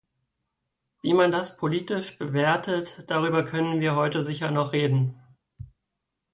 Wie 1.03 1.13
man 1.13 1.31
das 1.31 1.57
politisch 1.57 2.17
bewertet, 2.17 3.03
darüber 3.05 3.43
können 3.45 3.81
wir 3.81 3.95
heute 3.95 4.23
sicher 4.23 4.49
noch 4.49 4.73
reden. 4.73 5.21